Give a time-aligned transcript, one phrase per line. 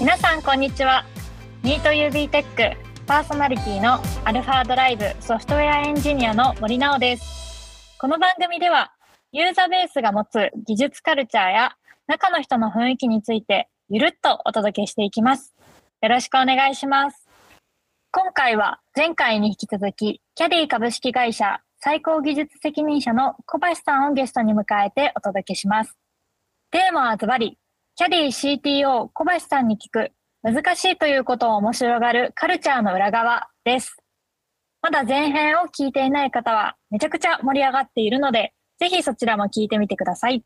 [0.00, 1.04] 皆さんこんにちは。
[1.62, 2.74] ミート UB テック
[3.06, 7.98] パーソナリティのアルファドライブソフトウェアエンジニアの森直です。
[8.00, 8.94] この番組では
[9.32, 11.72] ユーザーベースが持つ技術カルチャーや
[12.06, 15.54] 中の人の雰囲気についてゆるっとお届けしていきます。
[16.00, 17.28] よろしくお願いします。
[18.10, 25.94] 今回は前回に引き続きキャディ株式会社最高技術責任者の小橋さんをゲストに迎えてお届けします。
[26.70, 27.58] テーマはズバリ
[28.00, 33.98] キャディ CTO 小橋さんに聞く難しいということを面白がるカルチャーの裏側です。
[34.80, 40.42] まだ前編を聞いていない方はめちゃくちゃ盛り上がっているので、ぜひそちらも聞いてみてください。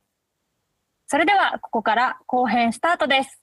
[1.06, 3.40] それではここから後編スタートです。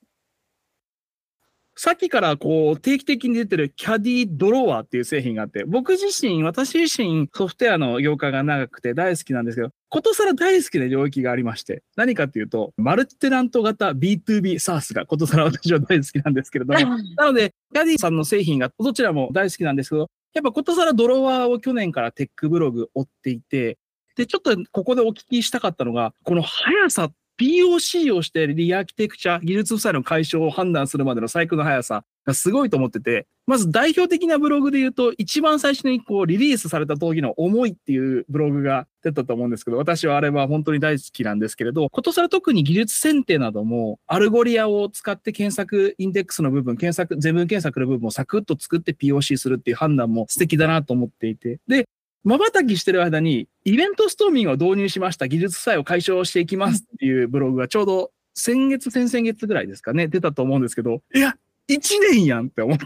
[1.78, 16.80] さっきからこう定期的に出てるキャディドロワーっていう製品があって、僕自身、私自身ソフトウェアの業界が長くて大好きなんですけど、ことさら大好きな領域がありまして、何かっていうと、マルチテナント型 B2B サースがことさら 私は大好きなんですけれども、
[17.18, 23.78] なので、キャディさんの製品がどちらも大好きなんですけど、やっぱことさらドロワーを去年からテックブログ追っていて、
[24.16, 27.12] で、ちょっとここでお聞きしたかったのが、この速さ
[27.42, 51.88] POC をしてリアーキテクチャ、技術負債の解消を判断するまでのサイクルの速さがすごいと思ってて、まず代表的なブログで言うと、一番最初にこうリリースされた時の思いっていうブログが出たと思うんですけど、私はあれは本当に大好きなんですけれど、ことさら特に技術選定なども、アルゴリアを使って検索インデックスの部分、検索、全文検索の部分をサクッと作って POC するっていう判断も素敵だなと思っていて、で、
[52.24, 55.28] 瞬きしてる間に、イベントストーミングを導入しました。
[55.28, 61.36] 技術さえを解消していきますっていうブログがちょうど先月、先々月ぐらいですかね、出たと思うんですけど、いや、
[61.70, 61.80] 1
[62.12, 62.86] 年やんって思って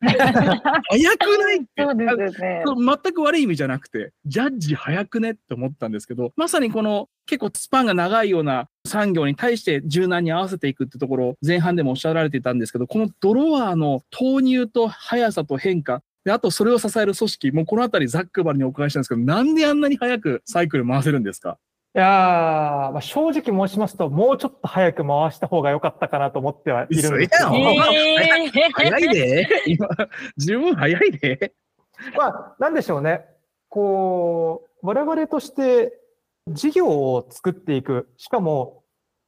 [0.00, 0.16] 早
[1.16, 2.62] くないってそうですね。
[2.66, 21.58] 全く悪い意味じゃなくて、ジャッジ早くねって思ったんですけど、まさにこの結構スパンが長いような産業に対して柔軟に合わせていくってところ、前半でもおっしゃられていたんですけど、このドロワーの投入と速さと変化、で、あとそれを支える組織、もうこのあたりザックバルにお伺いしたんですけど、なんであんなに早くサイクル回せるんですか？
[21.94, 22.08] いやー、
[22.92, 27.54] まあ、正直申しますと、もうちょっと早く回した方が良かったかなと思ってはいるんですけど。
[27.54, 29.88] えー、早いで今、
[30.38, 31.52] 十分早いで
[32.16, 33.26] まあ、なんでしょうね。
[33.68, 35.92] こう、我々として
[36.48, 38.08] 事業を作っていく。
[38.16, 38.81] しかも、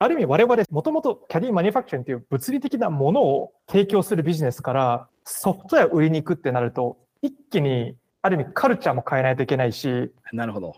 [0.05, 10.77] ある意味我々、もともとキャディマニファクチャリングという物理的なものを提供するビジネスから、ソフトウェア売りに行くってなると、一気に、ある意味カルチャーも変えないといけないし、なるほど。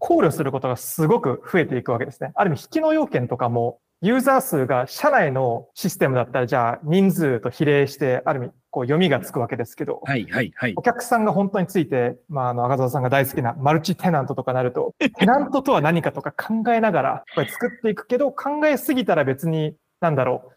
[0.00, 2.32] 考慮することがすごく増えていくわけですね。
[2.34, 10.72] ある意味、引きの要件とかも、ユーザー数が社内のシステムだったら、じゃあ人数と比例して、ある意味、こう読みがつくわけですけど、はいはいはい。
[10.74, 20.50] お客さんが本当について、まあ、あの、赤澤さんが大好きなマルチテナントとかなると、テナントとは何かとか考えながら、これ作っていくけど、考えすぎたら別に、なんだろ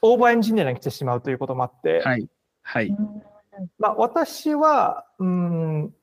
[0.00, 2.26] う、オーバーエンジニアに来てしまうということもあって、はい。
[2.62, 2.96] はい。
[3.78, 5.94] まあ、私は、うん、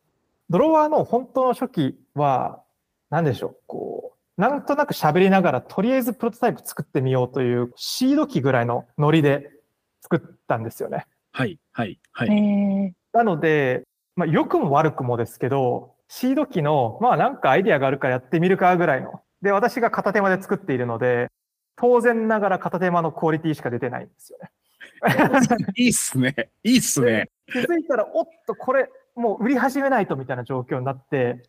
[0.52, 2.62] ドロワーの本当の初期は、
[3.10, 9.50] 何でしょう、こう、なんとなく喋りながら、とりあえずプロトタイプ作ってみようという、シード機ぐらいのノリで
[10.04, 11.08] 作ったんですよね。
[11.36, 12.94] はい、はい、はい。
[13.12, 13.84] なので、
[14.16, 19.22] まあ、良くも悪くもですけど、シード機の、まあなんかアイディアがあるからやってみるかぐらいの。
[19.42, 21.28] で、私が片手間で作っているので、
[21.76, 24.50] 当然ながら片手間のクオリティしか出てないんですよね。
[25.76, 26.34] いいっすね。
[26.64, 27.30] いいっすね。
[27.52, 31.44] 気づいたら、おっと、これ、もう売り始めないとみたいな状況になって、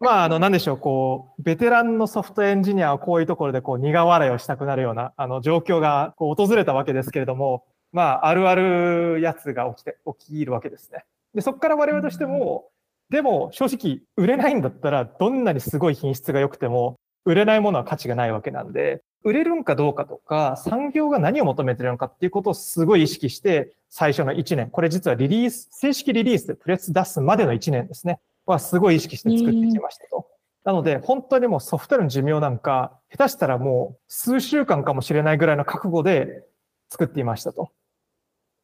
[0.00, 7.64] まあ、あの、なんでしょう、こう、ベテランのソフトエンジニアはこういうところで、こう、苦笑いをしたくなるような、あの、状況が、こう、訪れたわけですけれども、
[7.94, 11.04] まあ、あるあるやつが起きて、起きるわけですね。
[11.32, 12.68] で、そこから我々としても、
[13.08, 30.26] でも、正直、売れないんだったら、どんなにすごい品質が良くても、売れないものは価値がないわけなんで、売れるんかどうかとか、産業が何を求めてるのかっていうことをすごい意識して、最初の1年、これ実はリリース、正式リリースでプレス出すまでの1年ですね、はすごい意識して作ってきましたと。
[30.64, 36.42] なので、本当にもうソフトウェアの寿命なんか、下手したらもう数週間かもしれないぐらいの覚悟で
[36.90, 37.70] 作っていましたと。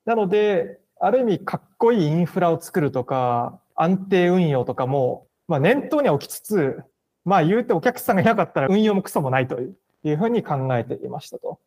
[0.05, 6.83] なので、ある意味かっこいいインフラを作るとか、安定運用とかも、まあ念頭には置きつつ、
[7.25, 11.59] まあ言うてお客さんがいなかったら運用もクソもないといういうふうに考えていましたと。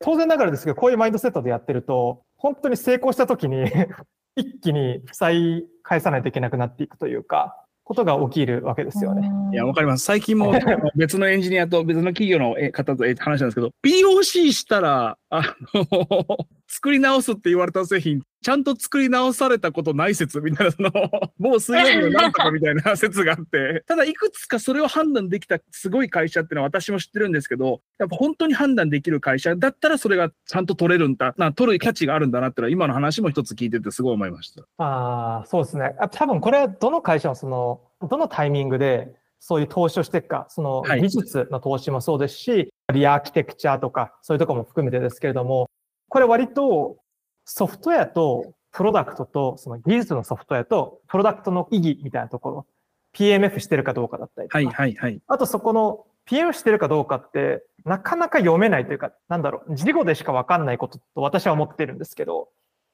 [0.00, 3.64] 当然ながらですけど、こういうマインドセットでやってると、本当に成功した時に
[4.36, 9.30] 一気に負債返さないといけなくなっていくというか、ことが起きるわけですよね。
[9.52, 10.04] いや、わかります。
[10.04, 10.52] 最近も
[10.96, 20.90] 別のエンジニアと別の企業の方と話したんですけど、POC したら、あの、作り直すって言われた製品、ちゃんと作り直されたことない説みたいな、その、
[21.38, 34.62] もう水曜日のなんとかみたいな説があって、 ただいくつかそれを判断できたすごい会社っていうのは私も知ってるんですけど、やっぱ本当に判断できる会社だったらそれがちゃんと取れるんだ、な取る価値があるんだなっていうのは今の話も一つ聞いててすごい思いました。
[34.78, 35.96] ああ、そうですね。
[35.98, 39.14] あ多分これはどの会社もその、どのタイミングで
[39.46, 41.02] そういう投資をしていくか、そのはい。
[41.02, 45.68] 技術の投資もそうですし、リアーキテクチャとか、そういうところも含めてですけれども、
[46.08, 46.96] これ割と
[47.44, 52.66] ソフトウェアとプロダクトと、その技術のソフトウェアとプロダクトの意義みたいなところ、
[53.14, 55.20] PMF してるかどうかだったりとか、はいはいはい。
[55.26, 62.48] あとそこの PM してるかどうかって、なかなか読めないというか、なんだろう、事後でしかわかんないことと私は思ってるんですけど、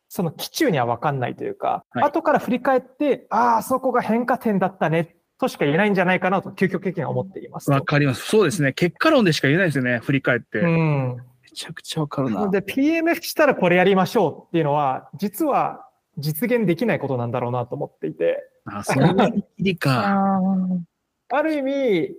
[0.08, 2.04] その基中にはわかんないというか、はい。
[2.06, 7.72] 後から振り返って、ああ、そこが変化点だったね、としか言えないんじゃないかなと、究極的には思っていますと。
[7.72, 8.26] わかります。
[8.26, 8.72] そうですね。
[8.74, 9.98] 結果論でしか言えないですよね。
[9.98, 10.58] 振り返って。
[10.58, 11.16] うん。
[11.42, 12.48] めちゃくちゃわかるな。
[12.48, 15.86] で、PMF したらこれやりましょうっていうのは、実は
[16.18, 20.40] 実現できないことなんだろうなと思っていて、あ、それがきりか。
[21.32, 22.14] ある意味、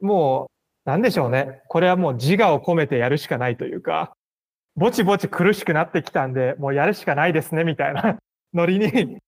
[0.00, 0.50] も
[0.86, 1.62] う、なんでしょうね。
[1.68, 4.14] これはもう自我を込めてやるしかないというか、
[4.76, 8.18] ぼちぼち苦しくなってきたんで、もうやるしかないですね、みたいな
[8.52, 9.18] ノリに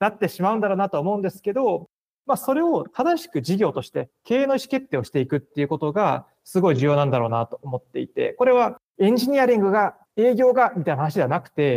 [0.00, 1.88] なってしまうんだろうなと思うんですけど、
[2.26, 11.74] まあそれを正しく事業として経営の意思決定をしていくっていうことがすごい重要なんだろうなと思っていて、これはエンジニアリングが営業がみたいな話ではなくて、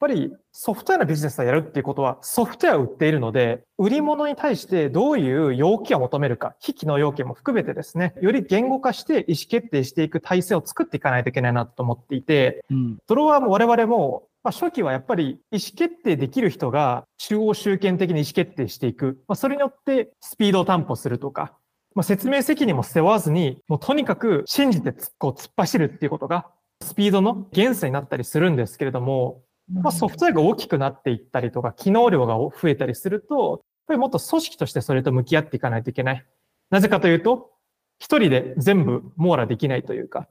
[0.00, 12.98] やっぱりソフトウェアのビジネスをやるっていうことはソフトウェアを売っているので、売り物に対してどういう要件を求めるか、非機能要件も含めてですね、より言語化して意思決定していく体制を作っていかないといけないなと思っていて、うん。
[13.08, 19.22] ドロワーも我々も、まあ、初期はやっぱり意思決定できる人が中央集権的に意思決定していく。
[19.28, 21.56] まあ、それによってスピードを担保するとか、
[21.94, 26.46] まあ、説明責任も背負わずに、もうとにかく信じてこう突っ走るっていうことが、
[26.82, 36.24] スピードの元素になったりするんですけれども、まあ、ソフトウェアが大きくなっていったりとか、機能量が増えたりすると、やっぱりもっと組織としてそれと向き合っていかないといけない。
[36.70, 37.50] なぜかというと、
[37.98, 40.28] 一人で全部網羅できないというか、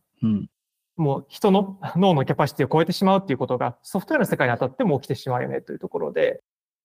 [0.97, 6.41] もう人の 脳のキャパシティを超えてしまうっていうことがソフトウェアの世界にあたっても起きてしまうよねというところで、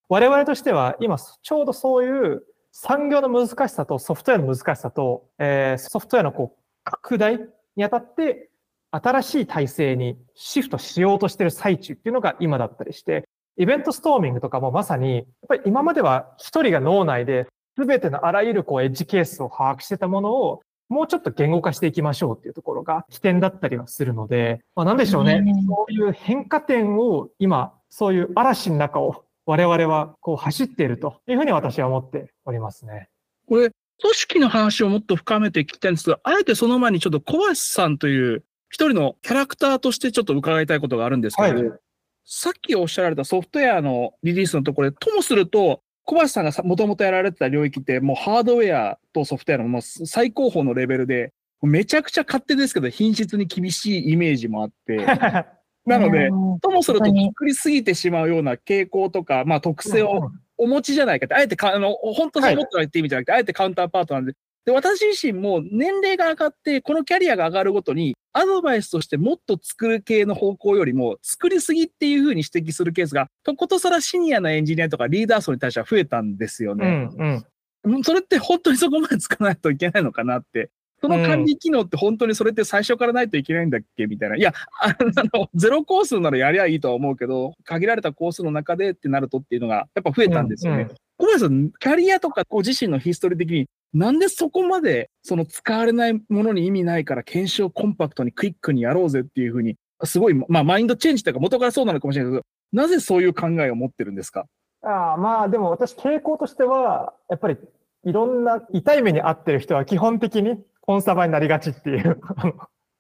[0.09, 7.41] 我々としては今ちょうどそういう産業の難しさとソフトウェアの難しさと、えーソフトウェアのこう拡大
[7.77, 8.51] にあたって
[8.91, 17.47] 新しい体制にシフトしようとしてる最中っていうのが今だったりして、イベントストーミングとかもまさに、やっぱり今までは一人が脳内で
[17.79, 20.61] 全てのあらゆるこうエッジケースを把握してたものを
[20.93, 25.67] もうちょっと言語化していきましょうっていうところが起点だったりはするので、まあ、なんでしょうねうん。
[25.67, 33.09] そういう変化点を今、そういう嵐の中を我々はこう走っているというふうに私は思っておりますね。
[33.49, 41.79] これ、組織の話をもっと深めて聞きたいんですけど、あえてその前にちょっと小橋さんという一人のキャラクターとしてちょっと伺いたいことがあるんですけど、はい
[42.25, 51.33] さっきおっしゃられたソフトウェアのリリースのところで、ともすると、小橋さんがもともとやられてた領域って、もうハードウェアとソフトウェアのもう最高峰のレベルで、
[51.63, 54.97] めちゃくちゃ勝手ですけど、品質に厳しいイメージもあって、
[55.87, 56.61] なので、うん。
[56.61, 76.87] ともすると作りすぎてしまうような傾向とか、まあ特性をお持ちじゃないかって、あえてか、あの、本当そう思ってないって意味じゃなくて、あえてカウンターパートなんで、で、私自身も年齢が上がって、このキャリアが上がるごとに、アドバイスとしてもっと作る系の方向よりも、作りすぎっていうふうに指摘するケースが、とことさらシニアなエンジニアとかリーダー層に対しては増えたんですようね。
[76.87, 77.47] んうん。
[77.85, 80.71] うんそれって本当にそこまでつかないといけないのかなって。
[81.01, 84.37] その管理機能って本当にそれって最初からないといけないんだっけみたいな。
[84.37, 84.97] いや、あ
[85.37, 90.83] の、ゼロコースならやりゃいいとは思うけど、限られたコースの中でってなるとっていうのが、やっぱ増えたんですよね。
[90.83, 104.47] うん小林さん、キャリアとかご自身のヒストリー的に、なんでそこまでその使われないものに意味ないから検証コンパクトにクイックにやろうぜっていうふうに、すごい、まあマインドチェンジというか元からそうなのかもしれないけど、なぜそういう考えを持ってるんですか？
[104.83, 107.57] ああまあでも私傾向としては、やっぱり
[108.05, 112.21] いろんな痛い目に遭ってる人は基本的にコンサバになりがちっていう、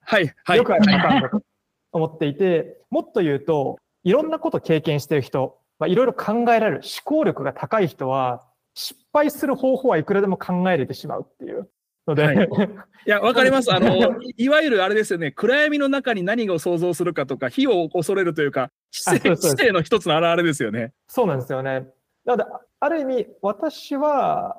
[0.04, 0.58] はい、はい。
[0.58, 1.42] よくあるパターンだと
[1.90, 11.68] 思っていて、もっと言うと、いろんなこと経験してる人、まあ、いろいろ考えられる、思考力が高い人は、失敗する方法はいくらでも考えれてしまうっていう
[12.06, 12.36] ので、はい
[13.04, 13.74] いや、わかります。
[13.74, 20.92] あの、いいわゆるあれですよね、暗闇の中に何を想像するかとか、火を恐れるというか、知性知性の一つの表れですよね。
[21.08, 21.88] そうなんですよね。
[22.24, 22.44] なので、
[22.78, 24.58] ある意味、私は、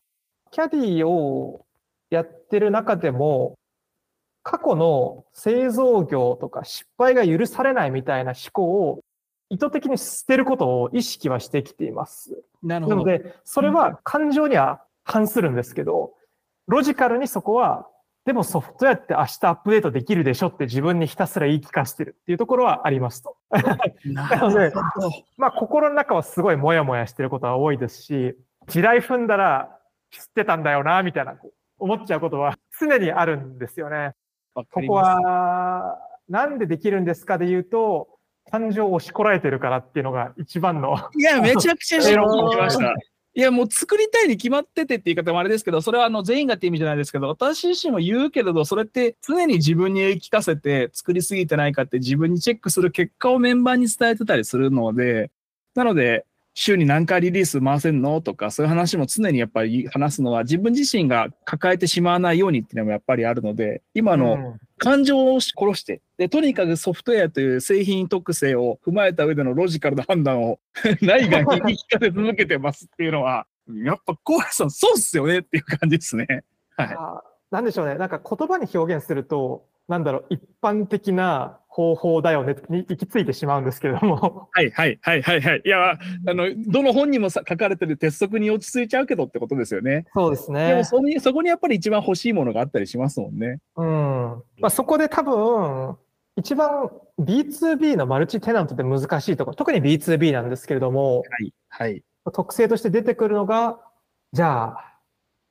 [0.52, 1.66] キャディを
[2.10, 3.56] やってる中でも、
[4.42, 9.00] 過去の製造業とか失敗が許されないみたいな思考を
[9.54, 12.44] 意図的に捨てることを意識はしてきています。
[12.64, 16.14] なるなので、それは感情には反するんですけど、
[16.68, 17.88] ロジカルにそこは
[18.26, 23.38] でもソフトウェアって明日アップデートできるでしょって自分にひたすら言い聞かせてるっていうところはありますと。
[24.06, 24.74] ななので。
[25.38, 29.78] まあ心の中はすごいモヤモヤしてることは多いですし、地雷踏んだら
[30.10, 31.38] 知ってたんだよな、みたいな
[31.78, 34.16] 思っちゃうことは常にあるんですよね。
[34.56, 38.13] ここは、なんでできるんですかで言うと、
[38.52, 40.96] 感情を押しこらえてるからっていうのが一番の。
[41.18, 42.94] いや、めちゃくちゃ白聞きました。
[43.36, 55.32] いや、もう作りたいに決まっててって言い方もあれですけど、それはあの全員がって意味じゃないですけど、私自身も言うけれど、それって常に自分に言い聞かせて作りすぎてないかって自分にチェックする結果をメンバーに伝えてたりするので、
[55.74, 70.60] なので、週に何回リリース回せんのとか、そういう話も常にやっぱり話すのは自分自身が抱えてしまわないようにっていうのもやっぱりあるので、今のうん感情を殺してで、とにかくソフトウェアという製品特性を踏まえた上でのロジカルな判断を
[71.02, 76.46] 内外に言い聞かせ続けてますっていうのは、やっぱコアラさんそうっすよねっていう感じですね。
[76.78, 76.96] はい。
[76.98, 77.96] あなんでしょうね。
[77.96, 85.62] なんか言葉に表現すると、なんだろう、一般的な方法だよねに行き着いてしまうんですけれども、はいはいはいはいはい。
[85.66, 85.98] いや、あ
[86.34, 90.06] の、どの本にもさ書かれてる鉄則に落ち着いちゃうけどってことですよね。
[90.14, 90.84] そうですでねも。
[90.84, 93.60] そこに、そこにやっぱり一番欲しいものがあったりしますもんね。
[93.76, 94.44] うん。
[94.60, 95.98] まあ、そこで多分、
[96.36, 101.54] 一番 B2B のマルチテナントで難しいところ、特に B2B なんですけれども、はい。
[101.70, 102.04] はい。
[102.34, 103.80] 特性として出てくるのが、
[104.32, 104.94] じゃあ、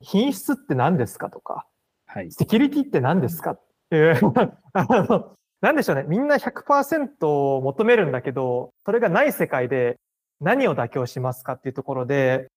[0.01, 1.65] 品質って何ですかとか、
[2.05, 2.31] はい。
[2.31, 3.51] セキュリティって何ですか？
[3.51, 4.19] っていう、
[4.73, 6.03] あの、なんでしょうね。
[6.07, 9.97] みんな100%を求めるんだけど、それがない世界で
[10.41, 12.47] 何を妥協しますかっていうところで、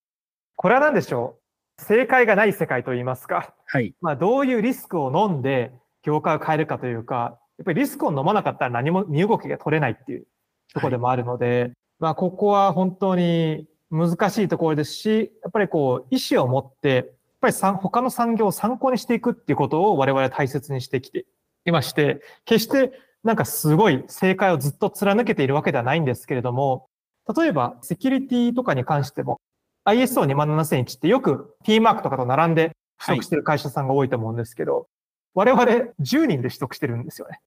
[0.57, 1.39] これは何でしょ
[1.79, 1.83] う？
[1.85, 3.55] 正解がない世界といいますか。
[3.67, 3.95] はい。
[4.01, 10.27] まあ、どういうリスクを飲んで業界を変えるかというか、やっぱりリスクを飲まなかったら何も身動きが取れないっていう
[10.75, 17.07] ところでもあるので、まあ、ここは本当に難しいところですし、やっぱりこう、意思を持って、やっ
[17.41, 21.27] ぱり他の産業を参考にしていくっていうことを我々は大切にしてきて
[21.65, 22.93] いまして、決して
[23.25, 26.89] なんかすごい正解をずっと貫けているわけではないんですけれども、
[27.37, 29.41] 例えばセキュリティとかに関しても
[29.87, 32.73] ISO27001 ってよく T マークとかと並んで
[33.05, 34.89] 取得している会社さんが多いと思うんですけど、
[35.37, 35.63] 我々
[36.01, 37.41] 10人で取得してるんですよね。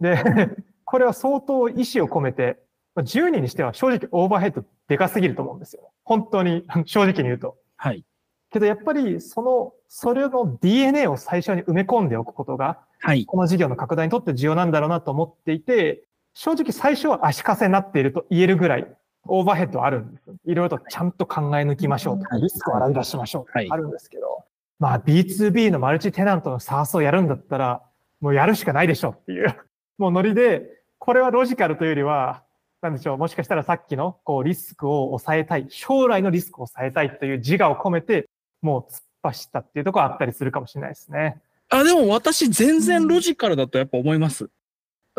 [0.00, 0.48] で、
[0.84, 2.58] これは相当意思を込めて、
[2.94, 5.92] まあ10人にしては正直オーバーヘッドでかすぎると思うんですよ。
[6.04, 7.58] 本当に 正直に言うと。
[7.76, 8.02] はい。
[8.50, 13.26] けどやっぱりその、それの DNA を最初に埋め込んでおくことが、はい。
[13.26, 18.86] この事業の拡大にとって重要なんだろうなと思っていて、正直最初は足かせになっていると言えるぐらい、
[19.26, 20.34] オーバーヘッドあるんですよ。
[20.46, 24.44] いろいろとちゃんと考え抜きましょうとか、はいリスクを洗い出しましょうはいあるんですけど、
[24.82, 27.82] まあ B2B のマルチテナントの SARS をやるんだったら、
[28.20, 29.56] もうやるしかないでしょっていう、
[29.96, 32.42] もうノリで、これはロジカルというよりは、
[32.80, 38.28] なんでしょう、もしかしたらさっきのこうリスクを抑えたい、将来のリスクを抑えたいという自我を込めて、
[38.60, 41.40] もう突っ走ったっていうところあったりするかもしれないですね。
[41.68, 44.50] あ、でも私全然ロジカルだとやっぱ思います。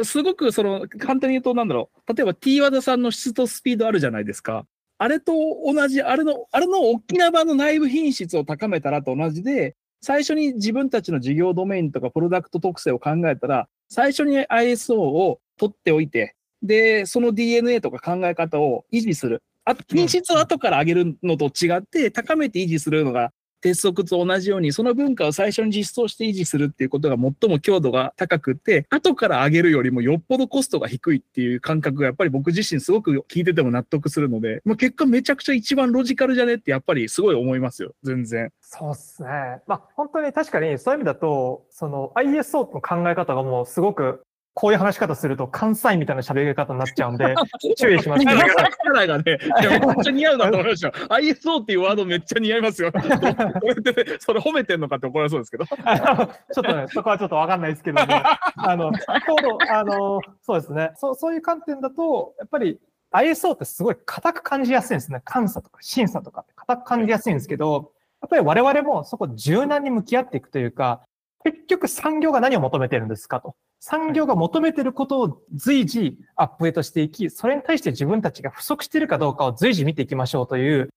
[0.03, 2.13] すごくその、簡単に言うとなんだろう。
[2.13, 4.65] 例えば T 和田さんの質とスピードあるじゃないですか。
[4.97, 5.33] あれと
[5.65, 19.41] 同じ、あれの、あれの大きな版の内部品質を高めたらと同じで、最初に自分たちの事業ドメインとかプロダクト特性を考えたら、最初に ISO を取っておいて、で、その DNA とか考え方を維持する。
[19.65, 23.31] あ品質を後から上げるのと違って、高めて維持するのが
[23.63, 38.51] 鉄則と同じように、その文化を最初に実装して維持するっていうことが最も強度が高くて、後から上げるよりもよっぽどコストが低いっていう感覚がやっぱり僕自身すごく聞いてても納得するので、まあ、結果めちゃくちゃ一番ロジカルじゃねってやっぱりすごい思いますよ、全然。
[38.59, 39.29] そうですね。
[39.65, 47.33] まあ本当に確かにそういう意味だと、その ISO の考え方がもうすごくこういう話し方すると関西みたいな喋り方になっちゃうんで、
[47.75, 48.39] 注意しますけど。
[48.39, 50.93] キャラが、ね、 めっちゃ似合うなと思いましたよ。
[51.09, 52.91] ISO っていうワードめっちゃ似合いますよ。
[52.91, 55.65] これってそれ褒めてんのかって怒られそうですけど。
[55.65, 58.13] ちょっとね、そこはちょっとわかんないですけども、
[58.57, 60.91] あの、ちょうど、あの、そうですね。
[60.95, 62.79] そう、そういう観点だと、やっぱり
[63.11, 65.21] ISO ってすごい硬く感じやすいんですね。
[65.31, 67.91] 監査とか審査とかって硬く感じやすいんですけど、
[68.21, 71.01] やっぱり我々もそこ柔軟に向き合っていくというか、
[71.43, 73.55] 結局産業が何を求めてるんですかと。
[73.85, 80.87] 産業が求めてることを随時アップデートしていき、それに対して自分たちが不足しているかどうかを随時見ていきましょうという、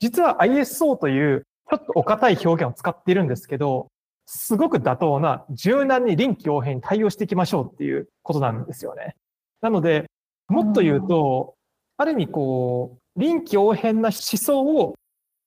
[0.00, 3.86] 実は ISO というちょっとお堅い表現を使っているんですけど、
[4.26, 9.14] すごく妥当な柔軟に臨機応変に対応していきましょうっていうことなんですよね。
[9.60, 10.10] なので、
[10.48, 11.54] もっと言うと、
[11.96, 14.96] ある意味こう、臨機応変な思想を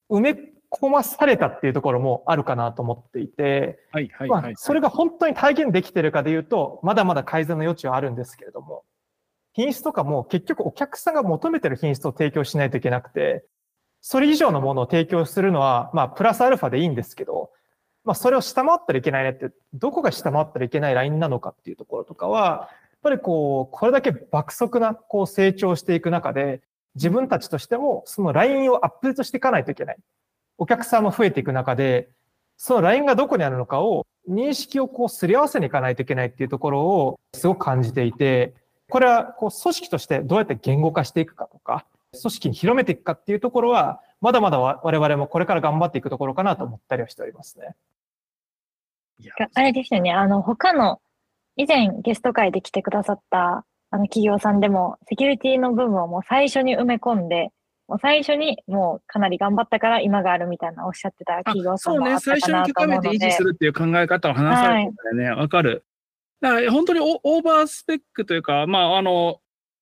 [0.10, 0.36] 埋め
[0.82, 8.84] 込まされたっていうところもあるかなと思っていて、はいはいまあ、それが本当に体現できてるかで言うと、まだまだ改善の余地はあるんですけれども、
[9.54, 13.46] 品質とかも結局お客さんが求めてる品質を提供しないといけなくて、
[14.02, 17.50] それ以上のものを提供するのは、まあ、プラスアルファでいいんですけど、
[18.04, 26.62] まあ、それを下回ったらいけないねって、どこが下回ったらいけないラインなのかっていうところとかは、やっぱりこう、これだけ爆速なこう成長していく中で、
[26.96, 29.98] 自分たちとしてもそのラインをアップデートしていかないといけない。
[30.58, 32.10] お客さんも増えていく中で、
[32.58, 38.54] そのラインがどこにあるのかを認識をこうすり合わせにいかないといけないっていうところをすごく感じていて、
[38.90, 41.86] これはこう組織としてどうやって言語化していくかとか、
[42.22, 47.76] 組織に広めていくかっていうところは、まだまだ我々もこれから頑張っていくところかなと思ったりはしておりますね。
[49.54, 51.02] あれですよね、あの、他の、
[51.58, 57.52] 以前ゲスト会で来てくださったあの企業さんでも、セキュリティの部分をもう最初に埋め込んで、
[57.88, 63.10] もう最初にもうかなり頑張ったから今があるみたいなおっしゃってた企業さんもあったかなと思うので。
[63.10, 65.30] そうね、最初に高めて維持するっていう考え方を話されてたよね。
[65.30, 65.86] わ、はい、かる。
[66.42, 69.40] だから本当にオーバースペックというか、まあ、あの、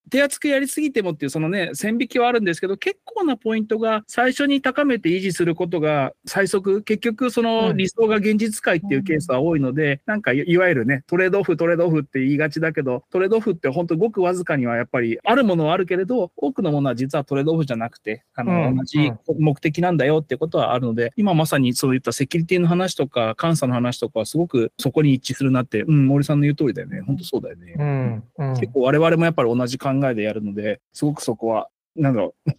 [0.09, 27.01] 手厚くやりすぎてもっていうそのね、線引きはあるんですけど、結構なポイントが最初に高めて維持することが最速、結局その理想が現実界っていうケースは多いので、うん、なんかいわゆるね、トレードオフ、トレードオフって言いがちだけど、トレードオフって本当ごくわずかにはやっぱりあるものはあるけれど、多くのものは実はトレードオフじゃなくて、あの、うん、同じ目的なんだよってことはあるので、今まさにそういったセキュリティの話とか、監査の話とかはすごくそこに一致するなって、うん、森さんの言う通りだよね。
[27.01, 28.23] 本当そうだよね。
[28.37, 32.51] うん、結構我々もやっぱり同じ考えでやるので、すごくそこは、なんだろう、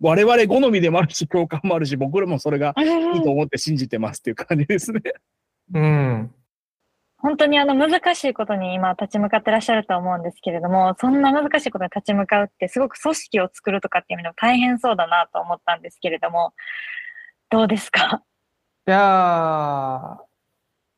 [0.00, 5.00] 我々好みでもあるし、共感もあるし、僕らもそれがいいと思って信じてますっていう感じですね。
[5.74, 6.34] うん。
[7.20, 16.52] 本当にあの難しいことに今立ち向かってらっしゃると思うんですけれども、そんな難しいことに立ち向かうってすごく組織を作るとかっていう意味でも大変そうだなと思ったんですけれども、
[17.50, 18.22] どうですか？
[18.86, 20.16] いやー、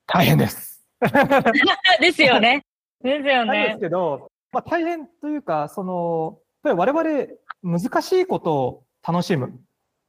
[0.07, 0.85] 大変です。
[2.01, 2.67] ですよね。
[3.03, 3.69] ですよね。
[3.69, 7.27] ですけど、まあ大変というか、その、ぱり我々
[7.63, 9.59] 難しいことを楽しむ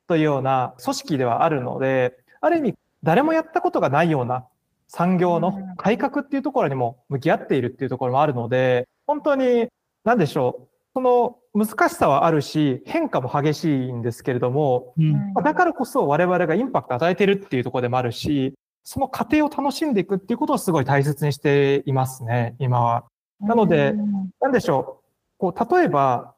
[0.07, 4.45] というような組織ではあるので、ある意味誰もやったことがないような
[4.87, 9.67] 産業の改革っていうところにも向き合っているっていうところもあるので、本当に
[10.03, 10.67] 何でしょう。
[10.93, 23.05] その難しさはあるし、変化も激しいんですけれども、うん、だからこそ我々がインパクトを与えているっていうところでもあるし、その過程を楽しんでいくっていうことをすごい大切にしていますね、今は。
[23.41, 23.93] なので、
[24.39, 25.01] 何でしょ
[25.39, 25.51] う。
[25.53, 26.35] こう、例えば、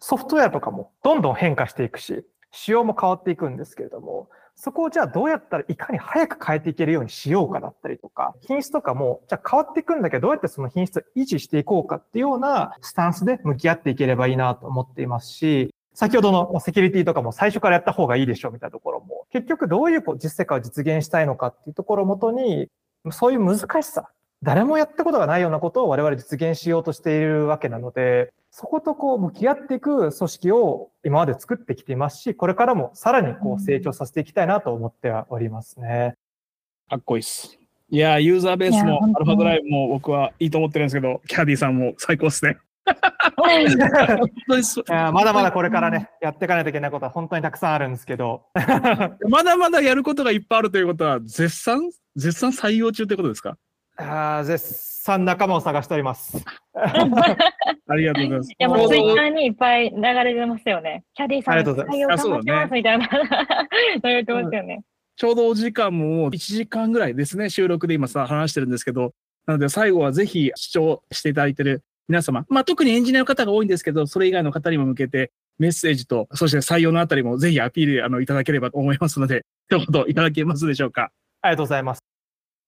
[0.00, 4.28] ソフトウェアとかもどんどん変化していくし、仕様も変わっていくんですけれども、
[4.60, 22.68] そこをじゃあどうやったらいかに早く変えていけるようにしようかだったりとか、品質とかも、じゃあ変わっていくんだけど、どうやってその品質を維持していこうかっていうようなスタンスで向き合っていければいいなと思っていますし、先ほどのセキュリティとかも最初からやった方がいいでしょうみたいなところも、結局どういう実世界を実現したいのかっていうところをもとに、
[23.10, 24.10] そういう難しさ、
[24.42, 36.14] 誰もやったことがないようなことを我々実現しようとしているわけなので、そことこう向き合っていく組織を今まで作ってきていますし、これからもさらにこう成長させていきたいなと思ってはおりますね。
[36.88, 37.58] かっこいいっす。
[37.90, 42.58] いや、ユーザーベースもアルファドライブも僕はいいと思ってるんですけど、キャディさんも最高っすね。
[45.12, 48.44] まだまだこれからね、やっていかないといけないことは本当にたくさんあるんですけど。
[49.28, 53.56] まだまだやることがいっぱいあるということは、絶賛、絶賛採用中ということですか？
[54.00, 56.44] あ絶賛仲間を探しております。
[56.74, 58.50] ありがとうございます。
[58.52, 61.02] いや、もうツイッターにいっぱい流れてますよね。
[61.14, 63.08] キャディさん、採用頑張ってますみたいな、
[64.04, 64.82] 流れてますよね。
[65.16, 69.12] ちょうどお時間も1時間ぐらいですね、収録で今さ、話してるんですけど、
[69.46, 81.10] なので最後はぜひ視聴していただいてる皆様、まあ特にエンジニアの方が多いんですけど、それ以外の方にも向けてメッセージと、そして採用のあたりもぜひアピールあのいただければと思いますので、一言いただけますでしょうか。
[81.42, 82.07] ありがとうございます。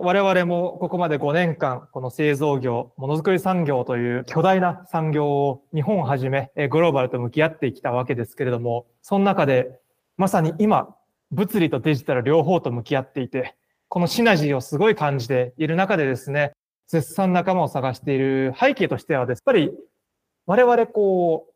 [0.02, 9.78] 我々もここまで5年間、この製造業、ものづくり産業という巨大な産業を日本をはじめグローバルと向き合ってきたわけですけれども、その中で
[10.16, 10.96] まさに今、
[11.32, 13.56] 物理とデジタル両方と向き合っていて、
[13.88, 16.52] このシナジーをすごい感じている中でですね、
[16.86, 19.70] 絶賛仲間を探している背景としては、やっぱり
[20.46, 21.52] 我々こう、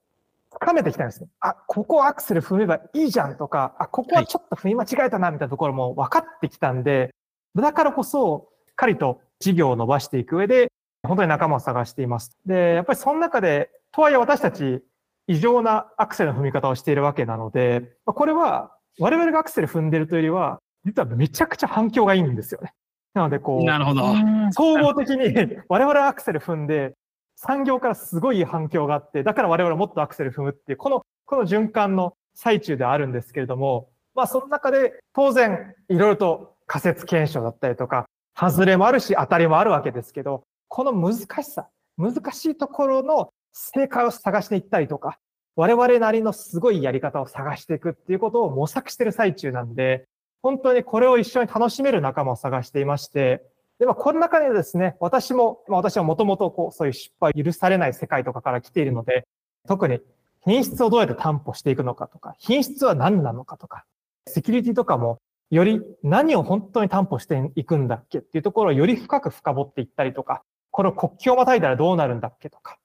[0.58, 1.28] 深めてきたんですね。
[1.40, 7.14] あ、ここアクセル踏めばいいじゃんとか、あ、ここはちょっと踏み間違えたなみたいなところも分かってきたんで、
[7.62, 10.72] だからこそ、しっかりと事業を伸ばしていく上で、
[11.06, 12.36] 本当に仲間を探しています。
[12.46, 14.82] で、やっぱりその中で、とはいえ私たち、
[15.26, 22.72] 異常なアクセルの踏み方をしているわけなので、これは我々がアクセル踏んでるというよりは、実はめちゃくちゃ反響がいいんですよね。
[23.14, 24.02] なので、こう、なるほど。
[24.50, 26.94] 総合的に我々アクセル踏んで、
[27.36, 45.18] 産業からすごい反響があって、だから我々もっとアクセル踏むっていう、この、この循環の最中であるんですけれども、まあその中で当然いろいろと仮説検証だったりとか、外れもあるし当たりもあるわけですけど、この難しさ、難しいところの正解を探していったりとか、
[45.56, 50.04] 我々なりのすごいやり方を探していくっていうことを模索してる最中なんで、
[50.42, 53.42] 本当にこれを一緒に楽しめる仲間を探していまして、
[53.78, 59.26] で、まあ、この中でですね、私も、まあ、私はもともとこう、そういう失敗許されない世界とかから来ているので、
[59.66, 60.00] 特に
[60.44, 63.84] 品質をどうやって担保していくのかとか、品質は何なのかとか、
[64.26, 65.18] セキュリティとかも、
[65.54, 72.78] より何を本当に担保していくんだっけっていうところをより深く深掘っていったりとか、これを国境をまたいだらどうなるんだっけとか、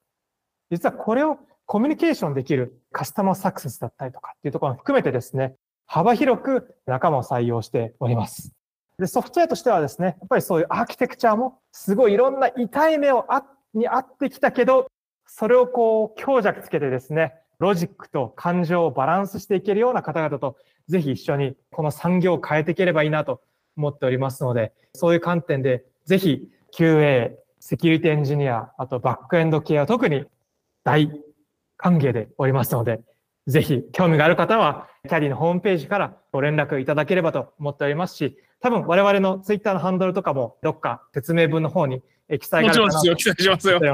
[0.70, 5.56] 実はこれをコミュニケーションできるカスタマーサクセスだったりとかっていうところも含めてですね、
[5.86, 8.52] 幅広く仲間を採用しております。
[9.00, 14.86] で、ソフトウェアとしてはですね、やっぱりそういうアーキテクチャもすごいいろんな痛い目をあにあってきたけど、
[15.26, 20.56] それをこう強弱つけてですね、ロジックと感情をバランスしていけるような方々と
[20.90, 23.40] ぜひ一緒にこの産業を変えていければいいなと
[23.76, 30.24] 思っておりますので、そういう観点でぜひ QA、セキュリティエンジニア、あとバックエンド系は特に
[30.82, 31.10] 大
[31.76, 33.00] 歓迎でおりますので、
[33.46, 42.02] ぜひ興味がある方は、キャディのホームページからご連絡いただければと思っておりますし、多分我々のツイッターのハンドルとかもどっか説明文の方に
[42.40, 43.92] 記載があっておりますので、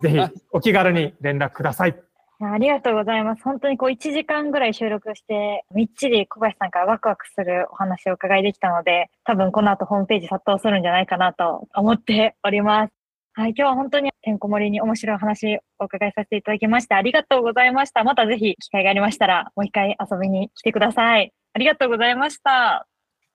[0.00, 0.18] ぜひ
[0.52, 2.00] お気軽に連絡ください。
[2.40, 3.42] いやありがとうございます。
[3.42, 12.92] 本当にこう1時間ぐらい収録して、みっちり小林さんからワクワクするお話をお伺いできたので、多分この後ホームページ殺到するんじゃないかなと思っております。
[13.32, 18.04] はい、今日は本当にてんこ盛りに面白いお話をお伺いさせていただきましてありがとうございました。
[18.04, 21.32] またぜひ機会がありましたら、もう一回遊びに来てください。
[21.54, 22.76] ありがとうございました。
[22.76, 22.86] あ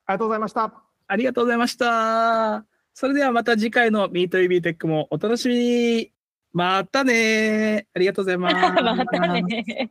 [0.08, 0.74] りがとうございました。
[1.08, 2.66] ありがとうございました。
[2.94, 6.13] それではまた次回の MeetUB テックもお楽しみに。
[6.54, 8.56] またねありがとうございます。
[8.84, 9.90] またね。